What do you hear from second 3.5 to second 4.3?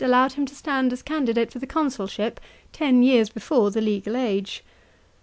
the legal